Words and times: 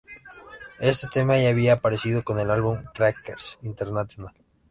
Este 0.79 1.07
tema 1.07 1.37
ya 1.37 1.49
había 1.51 1.73
aparecido 1.73 2.23
en 2.27 2.39
el 2.39 2.49
álbum 2.49 2.75
Crackers 2.95 3.59
International. 3.61 4.33